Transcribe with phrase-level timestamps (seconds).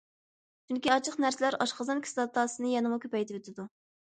[0.69, 3.71] چۈنكى ئاچچىق نەرسىلەر ئاشقازان كىسلاتاسىنى يەنىمۇ كۆپەيتىۋېتىدۇ.